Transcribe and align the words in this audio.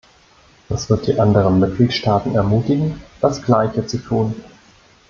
Das 0.67 0.89
wird 0.89 1.05
die 1.05 1.19
anderen 1.19 1.59
Mitgliedstaaten 1.59 2.33
ermutigen, 2.33 2.99
das 3.21 3.39
Gleiche 3.43 3.85
zu 3.85 3.99
tun. 3.99 4.33